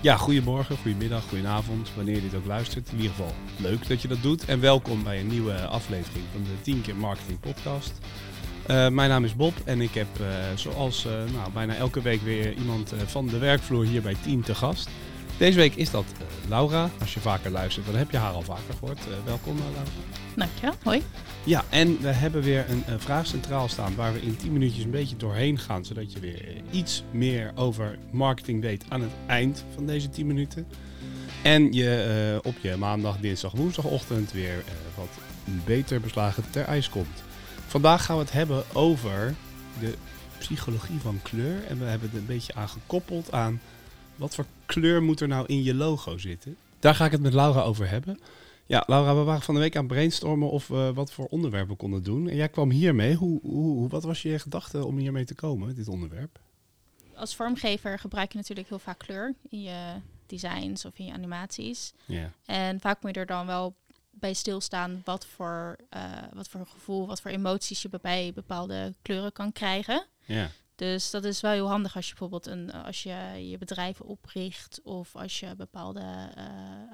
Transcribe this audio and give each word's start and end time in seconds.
Ja, 0.00 0.16
goedemorgen, 0.16 0.76
goedemiddag, 0.76 1.24
goedenavond, 1.28 1.90
wanneer 1.94 2.14
je 2.14 2.20
dit 2.20 2.34
ook 2.34 2.46
luistert. 2.46 2.88
In 2.88 2.96
ieder 2.96 3.10
geval 3.10 3.34
leuk 3.56 3.88
dat 3.88 4.02
je 4.02 4.08
dat 4.08 4.22
doet. 4.22 4.44
En 4.44 4.60
welkom 4.60 5.02
bij 5.02 5.20
een 5.20 5.26
nieuwe 5.26 5.66
aflevering 5.66 6.24
van 6.32 6.42
de 6.42 6.62
10 6.62 6.80
keer 6.82 6.96
marketing 6.96 7.40
podcast. 7.40 7.92
Uh, 8.70 8.88
mijn 8.88 9.10
naam 9.10 9.24
is 9.24 9.36
Bob 9.36 9.54
en 9.64 9.80
ik 9.80 9.94
heb 9.94 10.06
uh, 10.20 10.26
zoals 10.54 11.06
uh, 11.06 11.12
nou, 11.12 11.52
bijna 11.52 11.74
elke 11.74 12.02
week 12.02 12.22
weer 12.22 12.52
iemand 12.52 12.94
van 13.06 13.26
de 13.26 13.38
werkvloer 13.38 13.84
hier 13.84 14.02
bij 14.02 14.16
Team 14.22 14.42
te 14.42 14.54
gast. 14.54 14.88
Deze 15.38 15.58
week 15.58 15.74
is 15.74 15.90
dat 15.90 16.04
Laura. 16.48 16.90
Als 17.00 17.14
je 17.14 17.20
vaker 17.20 17.50
luistert, 17.50 17.86
dan 17.86 17.94
heb 17.94 18.10
je 18.10 18.16
haar 18.16 18.32
al 18.32 18.42
vaker 18.42 18.74
gehoord. 18.78 18.98
welkom 19.24 19.56
Laura. 19.58 19.82
Dankjewel, 20.36 20.74
hoi. 20.82 21.02
Ja, 21.44 21.64
en 21.68 22.00
we 22.00 22.08
hebben 22.08 22.42
weer 22.42 22.70
een, 22.70 22.82
een, 22.86 23.00
vraag 23.00 23.26
centraal 23.26 23.68
staan 23.68 23.94
waar 23.94 24.12
we 24.12 24.22
in 24.22 24.36
10 24.36 24.52
minuutjes 24.52 24.84
een 24.84 24.90
beetje 24.90 25.16
doorheen 25.16 25.58
gaan. 25.58 25.84
Zodat 25.84 26.12
je 26.12 26.20
weer 26.20 26.62
iets 26.70 27.04
meer 27.10 27.52
over 27.54 27.98
marketing 28.10 28.62
weet 28.62 28.84
aan 28.88 29.00
het 29.00 29.10
eind 29.26 29.64
van 29.74 29.86
deze 29.86 30.08
10 30.08 30.26
minuten. 30.26 30.66
En 31.42 31.72
je 31.72 32.40
op 32.42 32.54
je 32.60 32.76
maandag, 32.76 33.16
dinsdag, 33.18 33.52
woensdagochtend 33.52 34.32
weer 34.32 34.64
wat 34.94 35.08
beter 35.64 36.00
beslagen 36.00 36.50
ter 36.50 36.64
ijs 36.64 36.88
komt. 36.88 37.22
Vandaag 37.66 38.04
gaan 38.04 38.16
we 38.16 38.22
het 38.22 38.32
hebben 38.32 38.64
over 38.72 39.34
de 39.80 39.94
psychologie 40.38 40.98
van 41.00 41.20
kleur. 41.22 41.64
En 41.68 41.78
we 41.78 41.84
hebben 41.84 42.08
het 42.10 42.18
een 42.18 42.26
beetje 42.26 42.54
aan 42.54 42.68
gekoppeld 42.68 43.32
aan 43.32 43.60
wat 44.16 44.34
voor 44.34 44.46
kleur 44.66 45.02
moet 45.02 45.20
er 45.20 45.28
nou 45.28 45.46
in 45.46 45.62
je 45.62 45.74
logo 45.74 46.18
zitten. 46.18 46.56
Daar 46.78 46.94
ga 46.94 47.04
ik 47.04 47.12
het 47.12 47.20
met 47.20 47.34
Laura 47.34 47.62
over 47.62 47.88
hebben. 47.88 48.20
Ja, 48.66 48.84
Laura, 48.86 49.16
we 49.16 49.22
waren 49.22 49.42
van 49.42 49.54
de 49.54 49.60
week 49.60 49.76
aan 49.76 49.84
het 49.84 49.92
brainstormen 49.92 50.50
of 50.50 50.68
we 50.68 50.92
wat 50.94 51.12
voor 51.12 51.26
onderwerpen 51.26 51.76
konden 51.76 52.02
doen. 52.02 52.28
En 52.28 52.36
jij 52.36 52.48
kwam 52.48 52.70
hiermee. 52.70 53.14
Hoe, 53.14 53.40
hoe, 53.42 53.88
wat 53.88 54.02
was 54.02 54.22
je 54.22 54.38
gedachte 54.38 54.84
om 54.84 54.98
hiermee 54.98 55.24
te 55.24 55.34
komen, 55.34 55.74
dit 55.74 55.88
onderwerp? 55.88 56.40
Als 57.14 57.36
vormgever 57.36 57.98
gebruik 57.98 58.32
je 58.32 58.38
natuurlijk 58.38 58.68
heel 58.68 58.78
vaak 58.78 58.98
kleur 58.98 59.34
in 59.48 59.62
je 59.62 59.92
designs 60.26 60.84
of 60.84 60.98
in 60.98 61.04
je 61.04 61.12
animaties. 61.12 61.92
Ja. 62.04 62.32
En 62.44 62.80
vaak 62.80 63.02
moet 63.02 63.14
je 63.14 63.20
er 63.20 63.26
dan 63.26 63.46
wel 63.46 63.76
bij 64.10 64.34
stilstaan 64.34 65.00
wat 65.04 65.26
voor, 65.26 65.76
uh, 65.96 66.02
wat 66.32 66.48
voor 66.48 66.66
gevoel, 66.66 67.06
wat 67.06 67.20
voor 67.20 67.30
emoties 67.30 67.82
je 67.82 67.88
bij 68.02 68.32
bepaalde 68.34 68.94
kleuren 69.02 69.32
kan 69.32 69.52
krijgen. 69.52 70.06
Ja. 70.24 70.50
Dus 70.76 71.10
dat 71.10 71.24
is 71.24 71.40
wel 71.40 71.52
heel 71.52 71.68
handig 71.68 71.96
als 71.96 72.04
je 72.04 72.10
bijvoorbeeld 72.10 72.46
een, 72.46 72.72
als 72.72 73.02
je 73.02 73.48
je 73.48 73.58
bedrijf 73.58 74.00
opricht 74.00 74.80
of 74.82 75.16
als 75.16 75.40
je 75.40 75.54
bepaalde 75.56 76.00
uh, 76.00 76.44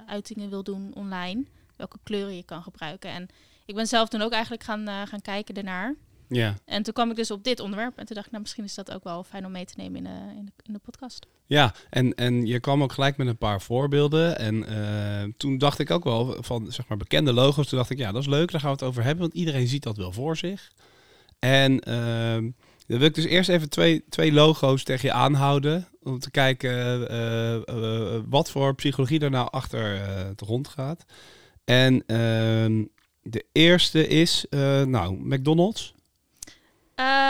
uitingen 0.06 0.50
wil 0.50 0.62
doen 0.62 0.94
online, 0.94 1.44
welke 1.76 1.98
kleuren 2.02 2.36
je 2.36 2.44
kan 2.44 2.62
gebruiken. 2.62 3.10
En 3.10 3.28
ik 3.66 3.74
ben 3.74 3.86
zelf 3.86 4.08
toen 4.08 4.22
ook 4.22 4.32
eigenlijk 4.32 4.62
gaan, 4.62 4.88
uh, 4.88 5.02
gaan 5.04 5.20
kijken 5.20 5.54
daarnaar. 5.54 5.94
Ja. 6.28 6.54
En 6.64 6.82
toen 6.82 6.92
kwam 6.92 7.10
ik 7.10 7.16
dus 7.16 7.30
op 7.30 7.44
dit 7.44 7.60
onderwerp 7.60 7.98
en 7.98 8.06
toen 8.06 8.14
dacht 8.14 8.26
ik, 8.26 8.32
nou 8.32 8.42
misschien 8.42 8.64
is 8.64 8.74
dat 8.74 8.92
ook 8.92 9.04
wel 9.04 9.24
fijn 9.24 9.46
om 9.46 9.52
mee 9.52 9.64
te 9.64 9.74
nemen 9.76 9.96
in 9.96 10.04
de, 10.04 10.34
in 10.38 10.44
de, 10.44 10.52
in 10.62 10.72
de 10.72 10.78
podcast. 10.78 11.26
Ja, 11.46 11.74
en, 11.90 12.14
en 12.14 12.46
je 12.46 12.60
kwam 12.60 12.82
ook 12.82 12.92
gelijk 12.92 13.16
met 13.16 13.26
een 13.26 13.38
paar 13.38 13.62
voorbeelden. 13.62 14.38
En 14.38 14.54
uh, 14.72 15.32
toen 15.36 15.58
dacht 15.58 15.78
ik 15.78 15.90
ook 15.90 16.04
wel 16.04 16.36
van 16.42 16.72
zeg 16.72 16.88
maar 16.88 16.98
bekende 16.98 17.32
logo's. 17.32 17.68
Toen 17.68 17.78
dacht 17.78 17.90
ik, 17.90 17.98
ja, 17.98 18.12
dat 18.12 18.22
is 18.22 18.28
leuk, 18.28 18.50
daar 18.50 18.60
gaan 18.60 18.70
we 18.70 18.76
het 18.76 18.88
over 18.88 19.02
hebben. 19.02 19.22
Want 19.22 19.34
iedereen 19.34 19.66
ziet 19.66 19.82
dat 19.82 19.96
wel 19.96 20.12
voor 20.12 20.36
zich. 20.36 20.72
En 21.38 21.88
uh, 21.88 22.52
dan 22.92 23.00
wil 23.00 23.10
ik 23.10 23.14
dus 23.14 23.24
eerst 23.24 23.48
even 23.48 23.68
twee, 23.68 24.04
twee 24.08 24.32
logo's 24.32 24.84
tegen 24.84 25.08
je 25.08 25.14
aanhouden. 25.14 25.88
Om 26.02 26.18
te 26.18 26.30
kijken 26.30 27.00
uh, 27.12 28.20
wat 28.28 28.50
voor 28.50 28.74
psychologie 28.74 29.20
er 29.20 29.30
nou 29.30 29.48
achter 29.50 29.98
het 30.26 30.40
rond 30.40 30.68
gaat. 30.68 31.04
En 31.64 32.02
ehm, 32.06 32.84
de 33.22 33.44
eerste 33.52 34.06
is, 34.06 34.46
nou, 34.86 35.16
McDonald's. 35.18 35.94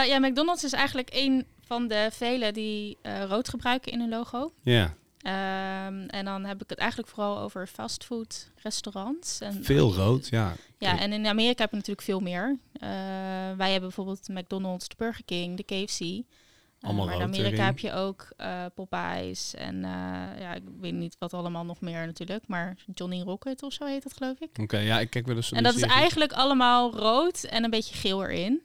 ja, 0.06 0.18
McDonald's 0.18 0.64
is 0.64 0.72
eigenlijk 0.72 1.08
een 1.12 1.46
van 1.66 1.88
de 1.88 2.08
vele 2.12 2.52
die 2.52 2.98
rood 3.28 3.48
gebruiken 3.48 3.92
in 3.92 4.00
hun 4.00 4.08
logo. 4.08 4.52
Ja. 4.62 4.94
Um, 5.24 6.06
en 6.06 6.24
dan 6.24 6.44
heb 6.44 6.62
ik 6.62 6.70
het 6.70 6.78
eigenlijk 6.78 7.10
vooral 7.10 7.38
over 7.38 7.66
fastfood 7.66 8.50
restaurants. 8.62 9.40
En, 9.40 9.64
veel 9.64 9.94
rood, 9.94 10.28
ja. 10.28 10.55
Ja, 10.78 10.98
en 10.98 11.12
in 11.12 11.27
Amerika 11.27 11.62
heb 11.62 11.70
je 11.70 11.77
natuurlijk 11.77 12.06
veel 12.06 12.20
meer. 12.20 12.48
Uh, 12.48 12.88
wij 13.56 13.70
hebben 13.70 13.80
bijvoorbeeld 13.80 14.28
McDonald's, 14.28 14.88
de 14.88 14.94
Burger 14.98 15.24
King, 15.24 15.56
de 15.56 15.62
KFC. 15.62 16.00
Uh, 16.00 16.22
Allemaal 16.80 17.06
maar 17.06 17.14
in 17.14 17.22
Amerika 17.22 17.64
heb 17.64 17.78
je 17.78 17.92
ook 17.92 18.28
uh, 18.38 18.64
Popeyes 18.74 19.55
en 19.55 19.80
ja, 20.38 20.55
ik 20.55 20.62
weet 20.80 20.92
niet 20.92 21.16
wat 21.18 21.34
allemaal 21.34 21.64
nog 21.64 21.80
meer 21.80 22.06
natuurlijk, 22.06 22.46
maar 22.46 22.77
Johnny 22.94 23.20
Rocket 23.20 23.62
of 23.62 23.72
zo 23.72 23.84
heet 23.84 24.02
dat 24.02 24.12
geloof 24.16 24.40
ik. 24.40 24.58
Oké, 24.61 24.78
ja, 24.78 25.00
ik 25.00 25.11
kijk 25.11 25.27
wel 25.27 25.36
eens. 25.36 25.52
En 25.52 25.62
dat 25.62 25.74
is 25.74 25.82
eigenlijk 25.82 26.32
allemaal 26.32 26.96
rood 26.96 27.44
en 27.44 27.64
een 27.64 27.70
beetje 27.70 27.94
geel 27.94 28.24
erin. 28.24 28.62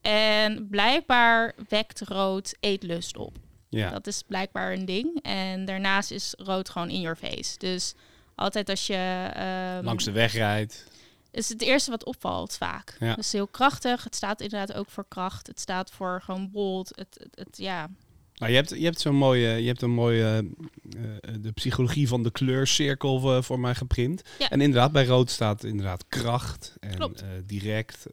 En 0.00 0.68
blijkbaar 0.68 1.54
wekt 1.68 2.00
rood 2.00 2.56
eetlust 2.60 3.16
op. 3.16 3.38
Ja. 3.68 3.90
Dat 3.90 4.06
is 4.06 4.22
blijkbaar 4.26 4.72
een 4.72 4.84
ding. 4.84 5.18
En 5.22 5.64
daarnaast 5.64 6.10
is 6.10 6.34
rood 6.36 6.68
gewoon 6.68 6.90
in 6.90 7.00
your 7.00 7.16
face. 7.16 7.58
Dus 7.58 7.94
altijd 8.34 8.68
als 8.68 8.86
je... 8.86 9.30
Um, 9.78 9.84
Langs 9.84 10.04
de 10.04 10.12
weg 10.12 10.32
rijdt. 10.32 10.84
Is 11.30 11.48
het 11.48 11.62
eerste 11.62 11.90
wat 11.90 12.04
opvalt 12.04 12.56
vaak. 12.56 12.96
Ja. 13.00 13.14
Dus 13.14 13.32
heel 13.32 13.46
krachtig. 13.46 14.04
Het 14.04 14.14
staat 14.14 14.40
inderdaad 14.40 14.76
ook 14.76 14.90
voor 14.90 15.04
kracht. 15.08 15.46
Het 15.46 15.60
staat 15.60 15.90
voor 15.90 16.22
gewoon 16.24 16.50
bold. 16.50 16.92
Het, 16.94 17.26
het, 17.34 17.56
ja... 17.56 17.90
Nou, 18.34 18.50
je 18.50 18.56
hebt, 18.56 18.70
je 18.70 18.84
hebt 18.84 19.00
zo'n 19.00 19.14
mooie, 19.14 19.48
je 19.48 19.66
hebt 19.66 19.82
een 19.82 19.90
mooie, 19.90 20.48
uh, 20.96 21.02
de 21.40 21.52
psychologie 21.52 22.08
van 22.08 22.22
de 22.22 22.30
kleurcirkel 22.30 23.36
uh, 23.36 23.42
voor 23.42 23.60
mij 23.60 23.74
geprint. 23.74 24.22
Ja. 24.38 24.50
En 24.50 24.60
inderdaad, 24.60 24.92
bij 24.92 25.06
rood 25.06 25.30
staat 25.30 25.64
inderdaad 25.64 26.04
kracht 26.08 26.74
en 26.80 27.00
uh, 27.02 27.08
direct. 27.46 28.06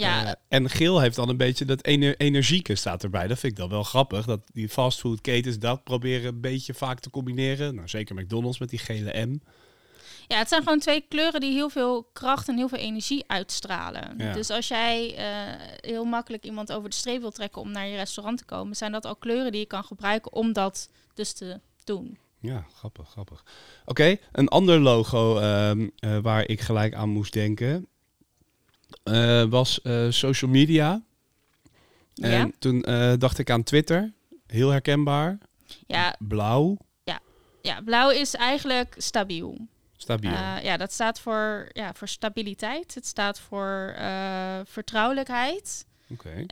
Ja. 0.00 0.24
Uh, 0.24 0.32
en 0.48 0.70
geel 0.70 1.00
heeft 1.00 1.16
dan 1.16 1.28
een 1.28 1.36
beetje 1.36 1.64
dat 1.64 1.84
ener 1.84 2.16
energieke 2.16 2.74
staat 2.74 3.02
erbij. 3.02 3.26
Dat 3.26 3.38
vind 3.38 3.52
ik 3.52 3.58
dan 3.58 3.68
wel 3.68 3.82
grappig. 3.82 4.26
Dat 4.26 4.40
die 4.52 4.68
fastfoodketens 4.68 5.58
dat 5.58 5.84
proberen 5.84 6.34
een 6.34 6.40
beetje 6.40 6.74
vaak 6.74 7.00
te 7.00 7.10
combineren. 7.10 7.74
Nou, 7.74 7.88
zeker 7.88 8.14
McDonald's 8.14 8.58
met 8.58 8.68
die 8.68 8.78
gele 8.78 9.26
M. 9.26 9.40
Ja, 10.26 10.38
het 10.38 10.48
zijn 10.48 10.62
gewoon 10.62 10.78
twee 10.78 11.04
kleuren 11.08 11.40
die 11.40 11.52
heel 11.52 11.68
veel 11.68 12.08
kracht 12.12 12.48
en 12.48 12.56
heel 12.56 12.68
veel 12.68 12.78
energie 12.78 13.24
uitstralen. 13.26 14.18
Dus 14.32 14.50
als 14.50 14.68
jij 14.68 15.14
uh, 15.18 15.62
heel 15.80 16.04
makkelijk 16.04 16.44
iemand 16.44 16.72
over 16.72 16.90
de 16.90 16.96
streep 16.96 17.20
wil 17.20 17.30
trekken 17.30 17.62
om 17.62 17.70
naar 17.70 17.86
je 17.86 17.96
restaurant 17.96 18.38
te 18.38 18.44
komen, 18.44 18.76
zijn 18.76 18.92
dat 18.92 19.04
al 19.04 19.16
kleuren 19.16 19.52
die 19.52 19.60
je 19.60 19.66
kan 19.66 19.84
gebruiken 19.84 20.32
om 20.32 20.52
dat 20.52 20.90
dus 21.14 21.32
te 21.32 21.60
doen. 21.84 22.18
Ja, 22.40 22.66
grappig, 22.74 23.08
grappig. 23.08 23.44
Oké, 23.84 24.16
een 24.32 24.48
ander 24.48 24.78
logo 24.78 25.40
uh, 25.40 25.70
uh, 25.70 26.18
waar 26.22 26.48
ik 26.48 26.60
gelijk 26.60 26.94
aan 26.94 27.08
moest 27.08 27.32
denken 27.32 27.88
uh, 29.04 29.44
was 29.44 29.80
uh, 29.82 30.10
social 30.10 30.50
media. 30.50 31.02
En 32.14 32.30
ja? 32.30 32.50
toen 32.58 32.84
uh, 32.88 33.12
dacht 33.18 33.38
ik 33.38 33.50
aan 33.50 33.62
Twitter. 33.62 34.12
Heel 34.46 34.70
herkenbaar. 34.70 35.38
Ja. 35.86 36.16
Blauw. 36.18 36.76
Ja, 37.04 37.20
ja 37.62 37.80
blauw 37.80 38.10
is 38.10 38.34
eigenlijk 38.34 38.94
stabiel. 38.98 39.58
Stabiel. 39.96 40.30
ja, 40.62 40.76
dat 40.76 40.92
staat 40.92 41.20
voor, 41.20 41.68
ja, 41.72 41.94
voor 41.94 42.08
stabiliteit. 42.08 42.94
Het 42.94 43.06
staat 43.06 43.40
voor 43.40 43.94
vertrouwelijkheid. 44.64 45.86
Oké. 46.10 46.44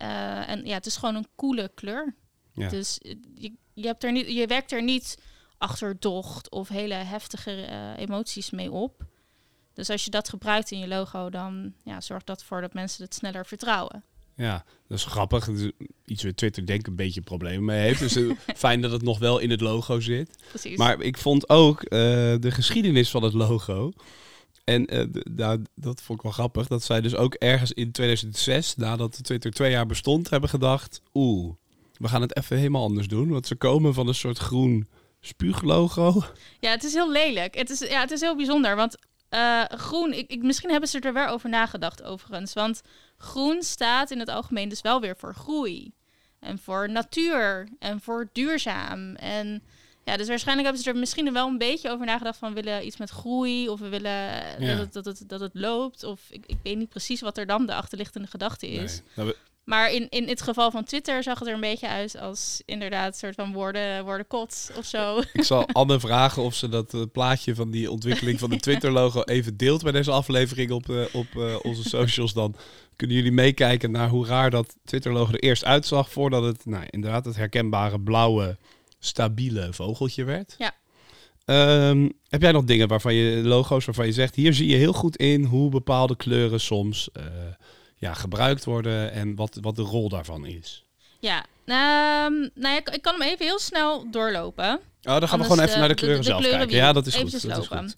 en 0.47 0.65
ja, 0.65 0.75
het 0.75 0.87
is 0.87 0.97
gewoon 0.97 1.15
een 1.15 1.29
coole 1.37 1.71
kleur. 1.75 2.15
Ja. 2.53 2.69
Dus 2.69 2.99
je, 3.35 3.53
je, 3.75 3.87
hebt 3.87 4.05
er 4.05 4.13
niet, 4.13 4.27
je 4.29 4.47
werkt 4.47 4.73
er 4.73 4.83
niet 4.83 5.19
achterdocht 5.59 6.51
of 6.51 6.69
hele 6.69 6.95
heftige 6.95 7.67
emoties 7.97 8.51
mee 8.51 8.71
op. 8.71 9.05
Dus 9.77 9.91
als 9.91 10.05
je 10.05 10.11
dat 10.11 10.29
gebruikt 10.29 10.71
in 10.71 10.79
je 10.79 10.89
logo, 10.89 11.31
dan 11.31 11.73
ja, 11.85 12.01
zorgt 12.01 12.27
dat 12.27 12.41
ervoor 12.41 12.61
dat 12.61 12.75
mensen 12.75 13.05
het 13.05 13.15
sneller 13.15 13.47
vertrouwen. 13.47 14.05
Ja, 14.37 14.65
dat 14.89 14.99
is 14.99 15.05
grappig. 15.05 15.49
iets 16.05 16.23
waar 16.23 16.35
Twitter 16.35 16.67
denk 16.67 16.81
ik 16.81 16.87
een 16.87 16.97
beetje 16.97 17.21
problemen 17.21 17.65
mee 17.65 17.81
heeft. 17.81 17.99
Dus 17.99 18.17
uh, 18.17 18.33
fijn 18.57 18.81
dat 18.81 18.91
het 18.91 19.03
nog 19.03 19.19
wel 19.19 19.39
in 19.39 19.51
het 19.51 19.61
logo 19.61 20.01
zit. 20.01 20.37
Precies. 20.49 20.79
Maar 20.79 21.01
ik 21.01 21.19
vond 21.19 21.49
ook 21.49 21.83
uh, 21.83 21.89
de 22.41 22.51
geschiedenis 22.51 23.11
van 23.11 23.23
het 23.23 23.33
logo. 23.33 23.93
En 24.65 24.95
uh, 24.95 25.23
nou, 25.37 25.63
dat 25.75 26.03
vond 26.03 26.19
ik 26.19 26.25
wel 26.25 26.33
grappig. 26.33 26.67
Dat 26.67 26.83
zij 26.83 27.01
dus 27.01 27.15
ook 27.15 27.35
ergens 27.35 27.73
in 27.73 27.93
2006, 27.93 28.77
nadat 28.77 29.25
Twitter 29.25 29.51
twee 29.51 29.71
jaar 29.71 29.87
bestond, 29.87 30.31
hebben 30.31 30.51
gedacht... 30.51 31.01
Oeh, 31.15 31.55
we 31.93 32.09
gaan 32.09 32.23
het 32.23 32.37
even 32.37 32.57
helemaal 32.57 32.83
anders 32.83 33.09
doen. 33.09 33.29
Want 33.29 33.47
ze 33.47 33.57
komen 33.57 33.95
van 33.95 34.09
een 34.09 34.15
soort 34.15 34.39
groen 34.39 34.87
spuuglogo. 35.21 36.23
Ja, 36.61 36.71
het 36.71 36.85
is 36.85 36.93
heel 36.93 37.13
lelijk. 37.13 37.55
Het 37.55 37.71
is, 37.71 37.79
ja, 37.79 38.01
het 38.01 38.11
is 38.11 38.21
heel 38.21 38.37
bijzonder. 38.37 38.77
Want 38.77 38.97
uh, 39.31 39.65
groen, 39.65 40.13
ik, 40.13 40.31
ik, 40.31 40.43
misschien 40.43 40.71
hebben 40.71 40.89
ze 40.89 41.01
er 41.01 41.13
wel 41.13 41.29
over 41.29 41.49
nagedacht 41.49 42.03
overigens. 42.03 42.53
Want 42.53 42.83
groen 43.17 43.63
staat 43.63 44.11
in 44.11 44.19
het 44.19 44.29
algemeen 44.29 44.69
dus 44.69 44.81
wel 44.81 45.01
weer 45.01 45.17
voor 45.17 45.35
groei. 45.35 45.93
En 46.41 46.59
voor 46.59 46.91
natuur. 46.91 47.69
En 47.79 48.01
voor 48.01 48.29
duurzaam. 48.33 49.15
En 49.15 49.63
ja, 50.05 50.17
dus 50.17 50.29
waarschijnlijk 50.29 50.67
hebben 50.67 50.85
ze 50.85 50.91
er 50.91 50.99
misschien 50.99 51.33
wel 51.33 51.49
een 51.49 51.59
beetje 51.59 51.91
over 51.91 52.07
nagedacht 52.07 52.39
van... 52.39 52.55
we 52.55 52.63
willen 52.63 52.87
iets 52.87 52.97
met 52.97 53.11
groei 53.11 53.69
of 53.69 53.81
we 53.81 53.89
willen 53.89 54.43
dat, 54.59 54.79
het, 54.79 54.93
dat, 54.93 55.05
het, 55.05 55.23
dat 55.27 55.41
het 55.41 55.55
loopt. 55.55 56.05
Of 56.05 56.21
ik, 56.31 56.47
ik 56.47 56.59
weet 56.63 56.77
niet 56.77 56.89
precies 56.89 57.21
wat 57.21 57.39
er 57.39 57.47
dan 57.47 57.67
de 57.67 57.75
achterliggende 57.75 58.27
gedachte 58.27 58.67
is. 58.69 59.01
Nee. 59.15 59.27
Nou, 59.27 59.37
maar 59.67 59.93
in, 59.93 60.09
in 60.09 60.29
het 60.29 60.43
geval 60.43 60.71
van 60.71 60.85
Twitter 60.85 61.23
zag 61.23 61.39
het 61.39 61.49
er 61.49 61.55
een 61.55 61.61
beetje 61.61 61.89
uit 61.89 62.19
als 62.19 62.63
inderdaad 62.65 63.07
een 63.07 63.19
soort 63.19 63.35
van 63.35 63.53
woorden, 63.53 64.27
kots 64.27 64.71
of 64.77 64.85
zo. 64.85 65.21
Ik 65.33 65.43
zal 65.43 65.67
Anne 65.67 66.01
vragen 66.01 66.43
of 66.43 66.55
ze 66.55 66.69
dat 66.69 66.95
uh, 66.95 67.03
plaatje 67.13 67.55
van 67.55 67.71
die 67.71 67.91
ontwikkeling 67.91 68.39
van 68.39 68.51
de 68.51 68.57
Twitter-logo 68.57 69.23
even 69.37 69.57
deelt 69.57 69.83
bij 69.83 69.93
deze 69.93 70.11
aflevering 70.11 70.71
op, 70.71 70.89
uh, 70.89 71.05
op 71.13 71.27
uh, 71.37 71.57
onze 71.63 71.89
socials. 71.89 72.33
Dan 72.33 72.55
kunnen 72.97 73.17
jullie 73.17 73.33
meekijken 73.33 73.91
naar 73.91 74.09
hoe 74.09 74.27
raar 74.27 74.51
dat 74.51 74.77
Twitter-logo 74.85 75.33
er 75.33 75.43
eerst 75.43 75.65
uitzag 75.65 76.11
voordat 76.11 76.43
het 76.43 76.67
nou, 76.67 76.85
inderdaad 76.91 77.25
het 77.25 77.37
herkenbare 77.37 78.01
blauwe 78.01 78.57
stabiele 78.99 79.73
vogeltje 79.73 80.25
werd. 80.25 80.55
Ja. 80.59 80.75
Ehm, 81.45 82.09
heb 82.29 82.43
jij 82.43 82.53
nog 82.53 82.65
dingen 82.65 82.89
waarvan 82.89 83.15
je 83.15 83.43
logo's 83.43 83.85
waarvan 83.85 84.07
je 84.07 84.13
zegt, 84.13 84.35
hier 84.35 84.55
zie 84.55 84.69
je 84.69 84.77
heel 84.77 84.93
goed 84.93 85.17
in 85.17 85.45
hoe 85.45 85.71
bepaalde 85.71 86.17
kleuren 86.17 86.61
soms 86.61 87.09
ja, 87.97 88.15
gebruikt 88.15 88.65
worden 88.65 89.13
en 89.13 89.35
wat, 89.35 89.59
wat 89.61 89.77
de 89.77 89.83
rol 89.83 90.09
daarvan 90.09 90.47
is? 90.47 90.85
Ja, 91.19 91.39
um, 92.27 92.51
nou 92.55 92.75
ja, 92.75 92.77
ik, 92.77 92.99
kan 93.03 93.13
hem 93.13 93.23
even 93.23 93.47
heel 93.47 93.59
snel 93.59 94.11
doorlopen. 94.11 94.81
Oh, 95.03 95.19
dan 95.19 95.29
gaan 95.29 95.39
we 95.39 95.45
gewoon 95.45 95.65
even 95.65 95.79
naar 95.79 95.89
de 95.89 95.95
kleuren 95.95 96.25
zelf 96.25 96.43
kijken. 96.43 96.77
Ja, 96.77 96.93
dat 96.93 97.07
is 97.07 97.15
goed. 97.15 97.49
Dat 97.49 97.63
is 97.63 97.67
goed. 97.67 97.97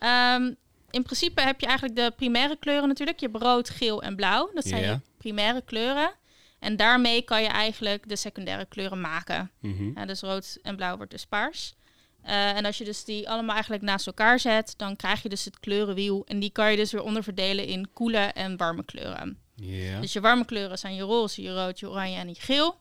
Um, 0.00 0.56
in 0.90 1.02
principe 1.02 1.40
heb 1.40 1.60
je 1.60 1.66
eigenlijk 1.66 1.96
de 1.96 2.12
primaire 2.16 2.56
kleuren 2.56 2.88
natuurlijk. 2.88 3.20
Je 3.20 3.28
hebt 3.32 3.42
rood, 3.42 3.70
geel 3.70 4.02
en 4.02 4.16
blauw. 4.16 4.50
Dat 4.54 4.64
zijn 4.64 4.82
je 4.82 5.00
primaire 5.18 5.62
kleuren. 5.64 6.12
En 6.58 6.76
daarmee 6.76 7.22
kan 7.22 7.42
je 7.42 7.48
eigenlijk 7.48 8.08
de 8.08 8.16
secundaire 8.16 8.64
kleuren 8.64 9.00
maken. 9.00 9.50
Mm 9.60 9.92
ja, 9.94 10.06
dus 10.06 10.20
rood 10.20 10.58
en 10.62 10.76
blauw 10.76 10.96
wordt 10.96 11.10
dus 11.10 11.26
paars. 11.26 11.74
Uh, 12.24 12.56
en 12.56 12.64
als 12.64 12.78
je 12.78 12.84
dus 12.84 13.04
die 13.04 13.28
allemaal 13.28 13.52
eigenlijk 13.52 13.82
naast 13.82 14.06
elkaar 14.06 14.40
zet, 14.40 14.74
dan 14.76 14.96
krijg 14.96 15.22
je 15.22 15.28
dus 15.28 15.44
het 15.44 15.60
kleurenwiel. 15.60 16.24
En 16.26 16.40
die 16.40 16.50
kan 16.50 16.70
je 16.70 16.76
dus 16.76 16.92
weer 16.92 17.02
onderverdelen 17.02 17.66
in 17.66 17.92
koele 17.92 18.18
en 18.18 18.56
warme 18.56 18.84
kleuren. 18.84 19.38
Yeah. 19.54 20.00
Dus 20.00 20.12
je 20.12 20.20
warme 20.20 20.44
kleuren 20.44 20.78
zijn 20.78 20.94
je 20.94 21.02
roze, 21.02 21.42
je 21.42 21.54
rood, 21.54 21.80
je 21.80 21.88
oranje 21.88 22.16
en 22.16 22.28
je 22.28 22.34
geel. 22.34 22.78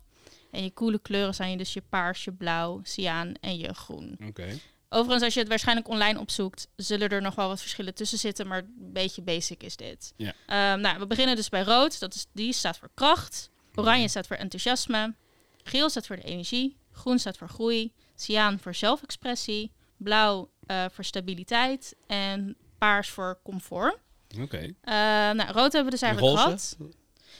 En 0.51 0.63
je 0.63 0.71
koele 0.71 0.99
kleuren 0.99 1.35
zijn 1.35 1.51
je 1.51 1.57
dus 1.57 1.73
je 1.73 1.83
paars, 1.89 2.23
je 2.23 2.31
blauw, 2.31 2.79
cyaan 2.83 3.33
en 3.41 3.57
je 3.57 3.73
groen. 3.73 4.17
Oké. 4.27 4.59
Overigens, 4.89 5.23
als 5.23 5.33
je 5.33 5.39
het 5.39 5.49
waarschijnlijk 5.49 5.87
online 5.87 6.19
opzoekt, 6.19 6.67
zullen 6.75 7.09
er 7.09 7.21
nog 7.21 7.35
wel 7.35 7.47
wat 7.47 7.61
verschillen 7.61 7.93
tussen 7.93 8.17
zitten, 8.17 8.47
maar 8.47 8.57
een 8.57 8.73
beetje 8.77 9.21
basic 9.21 9.63
is 9.63 9.75
dit. 9.75 10.13
Ja. 10.15 10.73
Um, 10.73 10.81
nou, 10.81 10.99
we 10.99 11.07
beginnen 11.07 11.35
dus 11.35 11.49
bij 11.49 11.63
rood. 11.63 11.99
Dat 11.99 12.13
is, 12.13 12.25
die 12.33 12.53
staat 12.53 12.77
voor 12.77 12.89
kracht. 12.93 13.49
Oranje 13.75 14.07
staat 14.07 14.27
voor 14.27 14.35
enthousiasme. 14.35 15.15
Geel 15.63 15.89
staat 15.89 16.07
voor 16.07 16.15
de 16.15 16.21
energie. 16.21 16.77
Groen 16.91 17.19
staat 17.19 17.37
voor 17.37 17.49
groei. 17.49 17.93
Cyaan 18.21 18.59
voor 18.59 18.75
zelfexpressie. 18.75 19.71
Blauw 19.97 20.49
uh, 20.67 20.85
voor 20.91 21.03
stabiliteit. 21.03 21.95
En 22.07 22.55
paars 22.77 23.09
voor 23.09 23.39
comfort. 23.43 23.97
Oké. 24.33 24.41
Okay. 24.41 24.65
Uh, 24.65 25.35
nou, 25.35 25.51
rood 25.51 25.73
hebben 25.73 25.85
we 25.85 25.89
dus 25.89 26.01
eigenlijk 26.01 26.37
gehad. 26.37 26.77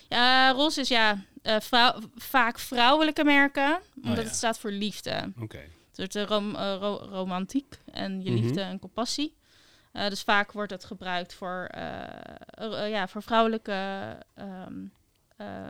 Ja, 0.10 0.52
roze 0.52 0.81
is 0.81 0.88
ja, 0.88 1.24
uh, 1.44 1.60
vrou 1.60 2.04
vaak 2.16 2.60
vrouwelijke 2.60 3.24
merken, 3.24 3.81
omdat 3.96 4.12
oh, 4.12 4.18
ja. 4.18 4.24
het 4.24 4.36
staat 4.36 4.60
voor 4.60 4.72
liefde. 4.72 5.34
Oké 5.40 5.62
rom, 6.12 6.56
uh, 6.56 6.76
ro 6.80 7.08
romantiek 7.12 7.80
en 7.92 8.24
je 8.24 8.31
liefde 8.31 8.62
en 8.62 8.80
compassie. 8.80 9.38
Dus 9.92 10.22
vaak 10.22 10.52
wordt 10.52 10.72
het 10.72 10.86
gebruikt 10.86 11.34
voor, 11.34 11.70
ja, 12.88 13.08
voor 13.08 13.24
vrouwelijke 13.24 14.18
um, 14.36 14.92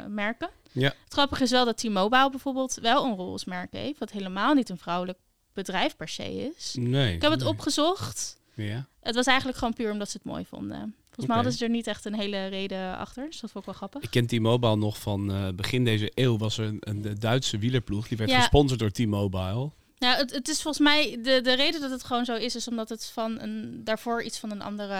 merken. 0.07 0.49
Ja. 0.71 0.93
Het 1.03 1.13
grappige 1.13 1.43
is 1.43 1.51
wel 1.51 1.65
dat 1.65 1.77
T-Mobile 1.77 2.29
bijvoorbeeld 2.29 2.77
wel 2.81 3.05
een 3.05 3.15
roze 3.15 3.49
merk 3.49 3.71
heeft, 3.71 3.99
wat 3.99 4.11
helemaal 4.11 4.53
niet 4.53 4.69
een 4.69 4.77
vrouwelijk 4.77 5.17
bedrijf 5.53 5.95
per 5.95 6.07
se 6.07 6.51
is. 6.55 6.75
Nee. 6.79 7.15
Ik 7.15 7.21
heb 7.21 7.31
het 7.31 7.45
opgezocht. 7.45 8.37
Ja. 8.53 8.87
Het 9.01 9.15
was 9.15 9.25
eigenlijk 9.25 9.57
gewoon 9.57 9.73
puur 9.73 9.91
omdat 9.91 10.09
ze 10.09 10.17
het 10.17 10.31
mooi 10.31 10.45
vonden. 10.45 10.95
Volgens 11.05 11.25
mij 11.25 11.35
hadden 11.35 11.53
ze 11.53 11.63
er 11.63 11.69
niet 11.69 11.87
echt 11.87 12.05
een 12.05 12.15
hele 12.15 12.47
reden 12.47 12.97
achter. 12.97 13.25
Dus 13.25 13.39
dat 13.39 13.51
vond 13.51 13.63
ik 13.67 13.69
wel 13.69 13.79
grappig. 13.79 14.01
Ik 14.01 14.09
ken 14.09 14.27
T-Mobile 14.27 14.75
nog 14.75 14.97
van 14.97 15.51
begin 15.55 15.83
deze 15.83 16.11
eeuw. 16.13 16.37
Was 16.37 16.57
er 16.57 16.65
een, 16.65 16.77
een 16.79 17.15
Duitse 17.19 17.57
wielerploeg. 17.57 18.07
Die 18.07 18.17
werd 18.17 18.31
gesponsord 18.31 18.79
door 18.79 18.91
T-Mobile. 18.91 19.69
Nou, 19.99 20.17
het, 20.17 20.31
het 20.31 20.47
is 20.47 20.61
volgens 20.61 20.83
mij 20.83 21.19
de, 21.21 21.41
de 21.41 21.53
reden 21.53 21.81
dat 21.81 21.91
het 21.91 22.03
gewoon 22.03 22.25
zo 22.25 22.35
is, 22.35 22.55
is 22.55 22.67
omdat 22.67 22.89
het 22.89 23.05
van 23.05 23.39
een 23.39 23.81
daarvoor 23.83 24.23
iets 24.23 24.39
van 24.39 24.51
een 24.51 24.61
andere, 24.61 24.97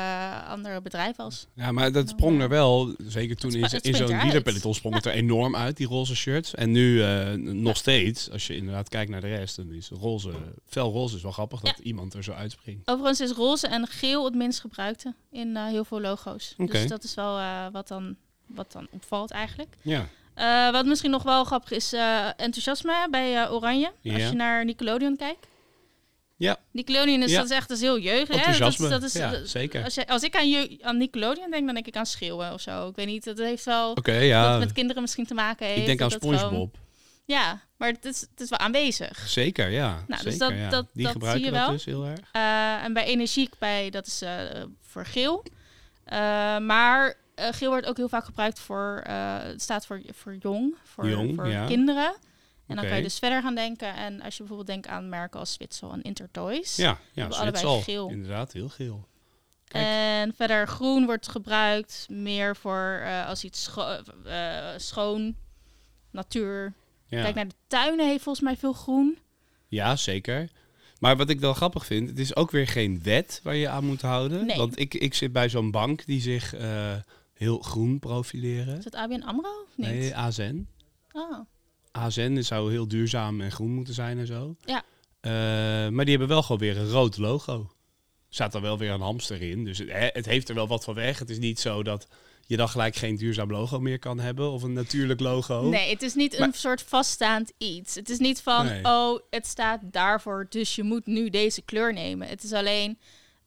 andere 0.48 0.82
bedrijf 0.82 1.16
was. 1.16 1.48
Ja, 1.54 1.72
maar 1.72 1.92
dat 1.92 2.10
sprong 2.10 2.42
er 2.42 2.50
wel, 2.50 2.96
zeker 2.98 3.36
toen 3.36 3.52
in, 3.52 3.82
in 3.82 3.96
zo'n 3.96 4.22
wielerpeloton 4.22 4.74
sprong 4.74 4.96
het 4.96 5.06
er 5.06 5.12
enorm 5.24 5.56
uit, 5.56 5.78
die 5.78 5.88
roze 5.88 6.16
shirts. 6.16 6.56
En 6.56 6.72
nu 6.72 6.94
uh, 6.94 7.34
nog 7.34 7.78
steeds, 7.78 8.32
als 8.32 8.48
je 8.48 8.56
inderdaad 8.56 8.90
kijkt 8.90 9.12
naar 9.12 9.22
de 9.22 9.28
rest, 9.28 9.56
dan 9.56 9.72
is 9.72 9.90
roze, 9.90 10.32
fel 10.66 10.92
roze 10.92 11.16
is 11.16 11.22
wel 11.22 11.32
grappig 11.32 11.60
dat 11.60 11.80
iemand 11.80 12.14
er 12.14 12.24
zo 12.24 12.32
uitspringt. 12.32 12.88
Overigens 12.88 13.22
is 13.22 13.32
roze 13.32 13.68
en 13.68 13.88
geel 13.88 14.26
het 14.26 14.36
minst 14.36 14.60
gebruikte 14.60 15.14
in 15.32 15.48
uh, 15.48 15.66
heel 15.66 15.86
veel 15.86 16.02
logo's. 16.02 16.54
Okay. 16.58 16.82
Dus 16.82 16.90
dat 16.90 17.04
is 17.04 17.14
wel 17.14 17.38
uh, 17.38 17.66
wat, 17.72 17.88
dan, 17.88 18.16
wat 18.46 18.72
dan 18.72 18.88
opvalt 18.92 19.32
eigenlijk. 19.32 19.76
Ja. 19.82 20.10
Uh, 20.40 20.72
wat 20.72 20.86
misschien 20.86 21.12
nog 21.12 21.24
wel 21.24 21.44
grappig 21.44 21.72
is, 21.72 21.94
uh, 21.94 22.26
enthousiasme 22.26 23.08
bij 23.12 23.44
uh, 23.44 23.54
Oranje. 23.54 23.92
Ja. 24.02 24.14
Als 24.14 24.24
je 24.24 24.36
naar 24.36 24.66
Nickelodeon 24.66 25.18
kijkt. 25.18 25.48
Ja. 26.36 26.58
Nickelodeon 26.72 27.22
is, 27.22 27.32
ja. 27.32 27.38
dat 27.38 27.50
is 27.50 27.56
echt 27.56 27.68
dus 27.68 27.80
heel 27.80 28.00
jeugd. 28.00 28.30
Enthousiasme, 28.30 28.90
dat, 28.90 29.02
dat 29.02 29.10
is, 29.10 29.16
ja, 29.16 29.46
zeker. 29.46 29.84
Als, 29.84 29.94
je, 29.94 30.08
als 30.08 30.24
ik 30.24 30.36
aan, 30.36 30.50
je, 30.50 30.78
aan 30.82 30.98
Nickelodeon 30.98 31.52
denk, 31.52 31.66
dan 31.66 31.74
denk 31.74 31.88
ik 31.88 31.96
aan 31.96 32.06
schreeuwen 32.06 32.54
of 32.54 32.62
zo. 32.62 32.88
Ik 32.88 32.96
weet 32.96 33.06
niet, 33.06 33.24
dat 33.24 33.38
heeft 33.38 33.66
wel 33.66 33.92
okay, 33.92 34.26
ja. 34.26 34.58
met 34.58 34.72
kinderen 34.72 35.02
misschien 35.02 35.26
te 35.26 35.34
maken 35.34 35.66
heeft. 35.68 35.80
Ik 35.80 35.86
denk 35.86 36.02
aan 36.02 36.12
Spongebob. 36.12 36.50
Gewoon, 36.50 36.72
ja, 37.26 37.62
maar 37.78 37.90
het 37.90 38.06
is, 38.06 38.22
het 38.22 38.42
is 38.42 38.50
wel 38.50 38.60
aanwezig. 38.60 39.28
Zeker, 39.28 39.70
ja. 39.70 40.04
Nou, 40.08 40.24
dus 40.24 40.38
dat, 40.38 40.52
ja. 40.52 40.70
dat, 40.70 40.88
Die 40.94 41.04
dat 41.04 41.12
gebruiken 41.12 41.44
zie 41.44 41.54
je 41.54 41.60
wel. 41.60 41.72
dus 41.72 41.86
heel 41.86 42.06
erg. 42.06 42.32
en 42.84 42.94
bij 42.94 43.06
energiek, 43.06 43.54
bij, 43.58 43.90
dat 43.90 44.08
is 44.08 44.24
voor 44.82 45.06
geel. 45.06 45.44
maar 46.60 47.16
uh, 47.40 47.48
geel 47.52 47.70
wordt 47.70 47.86
ook 47.86 47.98
heel 47.98 48.10
vaak 48.10 48.26
gebruikt 48.26 48.60
voor, 48.60 49.04
uh, 49.08 49.38
het 49.42 49.62
staat 49.62 49.86
voor, 49.86 50.02
voor 50.12 50.36
jong, 50.36 50.76
voor, 50.84 51.10
jong, 51.10 51.36
voor 51.36 51.48
ja. 51.48 51.66
kinderen. 51.66 52.06
En 52.06 52.76
okay. 52.76 52.76
dan 52.76 52.86
kan 52.86 52.98
je 52.98 53.04
dus 53.04 53.20
verder 53.20 53.42
gaan 53.42 53.56
denken. 53.56 53.96
En 53.96 54.22
als 54.22 54.34
je 54.34 54.40
bijvoorbeeld 54.40 54.68
denkt 54.68 54.88
aan 54.88 55.10
merken 55.10 55.40
als 55.40 55.54
Zwitsal 55.54 55.92
en 55.92 56.02
Intertoys. 56.02 56.76
Ja, 56.76 57.00
ja 57.14 57.28
allebei 57.28 57.82
geel. 57.82 58.10
Inderdaad, 58.10 58.54
heel 58.54 58.70
geel. 58.70 59.08
Kijk. 59.68 59.86
En 59.86 60.34
verder 60.36 60.68
groen 60.68 61.06
wordt 61.06 61.28
gebruikt 61.28 62.08
meer 62.10 62.56
voor 62.56 63.00
uh, 63.04 63.28
als 63.28 63.44
iets 63.44 63.64
scho 63.64 63.98
schoon, 64.78 65.36
natuur. 66.12 66.74
Ja. 67.06 67.22
Kijk 67.22 67.36
naar 67.36 67.48
de 67.48 67.56
tuinen 67.68 68.08
heeft 68.08 68.24
volgens 68.24 68.46
mij 68.46 68.58
veel 68.58 68.74
groen. 68.74 69.18
Ja, 69.68 69.96
zeker. 69.96 70.50
Maar 71.00 71.18
wat 71.18 71.30
ik 71.30 71.40
wel 71.40 71.54
grappig 71.54 71.86
vind, 71.86 72.10
het 72.10 72.20
is 72.20 72.36
ook 72.36 72.52
weer 72.52 72.68
geen 72.68 73.04
wet 73.04 73.40
waar 73.44 73.56
je 73.56 73.70
aan 73.70 73.86
moet 73.86 74.02
houden. 74.02 74.46
Nee. 74.46 74.58
Want 74.58 74.80
ik, 74.80 74.94
ik 74.94 75.14
zit 75.14 75.32
bij 75.32 75.50
zo'n 75.50 75.72
bank 75.72 76.06
die 76.06 76.22
zich 76.22 76.56
heel 77.40 77.60
groen 77.60 78.00
profileren. 78.00 78.78
Is 78.78 78.86
het 78.86 78.96
ABN 78.96 79.22
AMRO? 79.22 79.66
Niet? 79.76 79.88
Nee, 79.88 80.16
AZN. 80.16 80.68
Oh. 81.12 81.40
AZN 81.92 82.42
zou 82.42 82.72
heel 82.72 82.88
duurzaam 82.88 83.42
en 83.42 83.52
groen 83.52 83.72
moeten 83.72 83.94
zijn 83.94 84.18
en 84.18 84.28
zo. 84.28 84.56
Ja. 84.66 84.84
Uh, 85.22 85.32
maar 85.92 86.06
die 86.06 86.18
hebben 86.18 86.28
wel 86.28 86.42
gewoon 86.42 86.62
weer 86.62 86.78
een 86.78 86.90
rood 86.90 87.18
logo. 87.18 87.72
Staat 88.30 88.56
er 88.56 88.62
wel 88.62 88.78
weer 88.78 88.92
een 88.92 89.02
hamster 89.02 89.42
in. 89.42 89.64
Dus 89.66 89.78
het, 89.78 89.90
het, 90.14 90.26
heeft 90.26 90.50
er 90.50 90.56
wel 90.56 90.68
wat 90.68 90.84
van 90.84 90.94
weg. 90.94 91.20
Het 91.20 91.30
is 91.30 91.40
niet 91.40 91.60
zo 91.60 91.84
dat 91.84 92.08
je 92.46 92.58
dan 92.58 92.70
gelijk 92.70 92.96
geen 92.96 93.16
duurzaam 93.16 93.52
logo 93.52 93.80
meer 93.80 94.00
kan 94.00 94.20
hebben. 94.20 94.52
Of 94.52 94.64
een 94.64 94.74
natuurlijk 94.74 95.20
logo. 95.20 95.70
Nee, 95.70 95.90
het 95.90 96.02
is 96.02 96.14
niet 96.14 96.40
een 96.40 96.54
soort 96.54 96.82
vaststaand 96.82 97.52
iets. 97.58 97.96
Het 97.96 98.10
is 98.10 98.18
niet 98.18 98.42
van, 98.42 98.66
nee. 98.66 98.84
oh, 98.84 99.20
het 99.30 99.48
staat 99.48 99.82
daarvoor, 99.84 100.46
dus 100.50 100.76
je 100.76 100.84
moet 100.84 101.06
nu 101.06 101.30
deze 101.30 101.62
kleur 101.62 101.94
nemen. 101.94 102.28
Het 102.28 102.44
is 102.44 102.54
alleen 102.54 102.98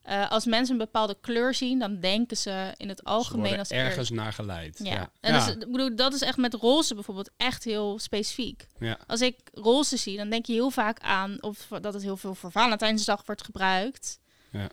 uh, 0.08 0.30
als 0.30 0.44
mensen 0.44 0.72
een 0.72 0.84
bepaalde 0.84 1.16
kleur 1.20 1.54
zien, 1.54 1.78
dan 1.78 2.00
denken 2.00 2.36
ze 2.36 2.74
in 2.76 2.88
het 2.88 3.04
algemeen 3.04 3.58
als 3.58 3.70
ergens 3.70 4.10
naar 4.10 4.32
geleid. 4.32 4.80
Ja. 4.82 4.92
ja. 4.92 5.10
En 5.20 5.34
ja. 5.34 5.44
Dus, 5.44 5.54
ik 5.54 5.72
bedoel, 5.72 5.96
dat 5.96 6.14
is 6.14 6.20
echt 6.20 6.36
met 6.36 6.54
roze 6.54 6.94
bijvoorbeeld 6.94 7.30
echt 7.36 7.64
heel 7.64 7.98
specifiek. 7.98 8.66
Ja. 8.78 8.98
Als 9.06 9.20
ik 9.20 9.38
roze 9.52 9.96
zie, 9.96 10.16
dan 10.16 10.30
denk 10.30 10.46
je 10.46 10.52
heel 10.52 10.70
vaak 10.70 11.00
aan 11.00 11.42
of 11.42 11.66
dat 11.80 11.94
het 11.94 12.02
heel 12.02 12.16
veel 12.16 12.34
voor 12.34 12.52
Valentijnsdag 12.52 13.22
wordt 13.26 13.44
gebruikt. 13.44 14.20
Ja. 14.50 14.68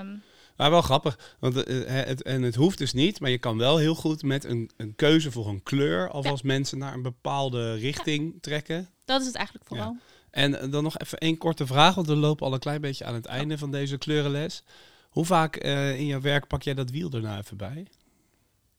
Um, 0.00 0.22
maar 0.56 0.70
wel 0.70 0.82
grappig, 0.82 1.36
want 1.38 1.68
uh, 1.68 1.86
het, 1.86 2.22
en 2.22 2.42
het 2.42 2.54
hoeft 2.54 2.78
dus 2.78 2.92
niet, 2.92 3.20
maar 3.20 3.30
je 3.30 3.38
kan 3.38 3.58
wel 3.58 3.76
heel 3.76 3.94
goed 3.94 4.22
met 4.22 4.44
een, 4.44 4.70
een 4.76 4.94
keuze 4.96 5.30
voor 5.30 5.48
een 5.48 5.62
kleur, 5.62 6.10
alvast 6.10 6.42
mensen 6.42 6.78
naar 6.78 6.94
een 6.94 7.02
bepaalde 7.02 7.74
richting 7.74 8.38
trekken. 8.40 8.88
Dat 9.04 9.20
is 9.20 9.26
het 9.26 9.36
eigenlijk 9.36 9.66
vooral. 9.66 9.96
En 10.34 10.70
dan 10.70 10.82
nog 10.82 10.98
even 10.98 11.18
één 11.18 11.38
korte 11.38 11.66
vraag, 11.66 11.94
want 11.94 12.06
we 12.06 12.16
lopen 12.16 12.46
al 12.46 12.52
een 12.52 12.58
klein 12.58 12.80
beetje 12.80 13.04
aan 13.04 13.14
het 13.14 13.26
einde 13.26 13.58
van 13.58 13.70
deze 13.70 13.98
kleurenles. 13.98 14.62
Hoe 15.10 15.24
vaak 15.24 15.64
uh, 15.64 15.98
in 15.98 16.06
jouw 16.06 16.20
werk 16.20 16.46
pak 16.46 16.62
jij 16.62 16.74
dat 16.74 16.90
wiel 16.90 17.10
erna 17.10 17.38
even 17.38 17.56
bij? 17.56 17.86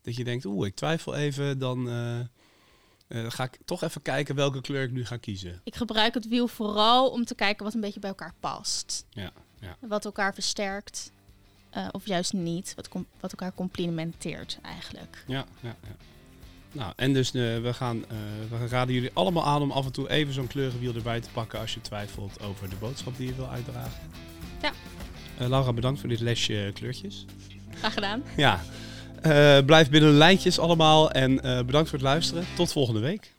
Dat 0.02 0.16
je 0.16 0.24
denkt, 0.24 0.46
oeh, 0.46 0.68
ik 0.68 0.76
twijfel 0.76 1.16
even, 1.16 1.60
dan 1.60 1.88
uh, 1.88 2.20
uh, 3.08 3.30
ga 3.30 3.44
ik 3.44 3.58
toch 3.66 3.84
even 3.84 4.02
kijken 4.02 4.36
welke 4.36 4.62
kleur 4.62 4.84
ik 4.84 4.92
nu 4.92 5.06
ga 5.06 5.18
kiezen. 5.18 5.62
Ik 5.64 5.76
gebruik 5.76 6.14
het 6.14 6.28
wiel 6.28 6.48
vooral 6.48 7.10
om 7.10 7.26
te 7.26 7.36
kijken 7.36 7.64
wat 7.66 7.74
een 7.74 7.82
beetje 7.82 8.00
bij 8.00 8.10
elkaar 8.10 8.34
past. 8.40 9.06
Ja, 9.10 9.32
ja. 9.60 9.78
Wat 9.80 10.06
elkaar 10.06 10.34
versterkt. 10.34 11.12
of 11.92 12.06
juist 12.06 12.34
niet, 12.34 12.74
wat, 12.76 12.90
wat 13.20 13.32
elkaar 13.32 13.54
complementeert 13.54 14.60
eigenlijk. 14.62 15.24
Ja, 15.28 15.46
ja, 15.62 15.76
ja. 15.84 15.96
Nou, 16.76 16.94
en 16.96 17.14
dus 17.14 17.34
uh, 17.34 17.62
we, 17.62 17.74
gaan, 17.74 17.98
uh, 17.98 18.60
we 18.60 18.68
raden 18.68 18.94
jullie 18.94 19.12
allemaal 19.14 19.46
aan 19.46 19.62
om 19.62 19.72
af 19.72 19.86
en 19.86 19.92
toe 19.92 20.10
even 20.10 20.34
zo'n 20.34 20.48
kleurenwiel 20.48 20.96
erbij 20.96 21.20
te 21.22 21.30
pakken 21.34 21.60
als 21.60 21.74
je 21.74 21.82
twijfelt 21.82 22.44
over 22.44 22.70
de 22.70 22.76
boodschap 22.76 23.18
die 23.18 23.28
je 23.28 23.36
wil 23.36 23.50
uitdragen. 23.50 24.10
Ja. 24.62 24.72
Uh, 25.42 25.48
Laura, 25.48 25.74
bedankt 25.74 26.00
voor 26.00 26.10
dit 26.10 26.20
lesje 26.20 26.72
kleurtjes. 26.74 27.26
Graag 27.74 27.94
gedaan. 27.94 28.24
Ja. 28.38 28.62
blijf 29.62 29.90
binnen 29.90 30.12
de 30.12 30.18
lijntjes 30.18 30.60
allemaal 30.60 31.12
en 31.12 31.36
bedankt 31.66 31.90
voor 31.90 32.00
het 32.00 32.08
luisteren. 32.08 32.46
Tot 32.56 32.72
volgende 32.72 33.00
week. 33.00 33.35